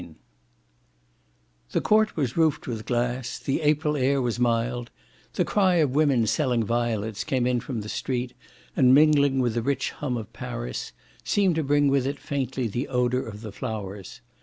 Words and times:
II 0.01 0.15
The 1.73 1.81
court 1.81 2.17
was 2.17 2.35
roofed 2.35 2.65
with 2.65 2.87
glass; 2.87 3.37
the 3.37 3.61
April 3.61 3.95
air 3.95 4.19
was 4.19 4.39
mild; 4.39 4.89
the 5.33 5.45
cry 5.45 5.75
of 5.75 5.93
women 5.93 6.25
selling 6.25 6.63
violets 6.63 7.23
came 7.23 7.45
in 7.45 7.59
from 7.59 7.81
the 7.81 7.87
street 7.87 8.33
and, 8.75 8.95
mingling 8.95 9.37
with 9.41 9.53
the 9.53 9.61
rich 9.61 9.91
hum 9.91 10.17
of 10.17 10.33
Paris, 10.33 10.91
seemed 11.23 11.53
to 11.53 11.63
bring 11.63 11.87
with 11.87 12.07
it 12.07 12.17
faintly 12.17 12.67
the 12.67 12.87
odour 12.87 13.21
of 13.21 13.41
the 13.41 13.51
flowers. 13.51 14.21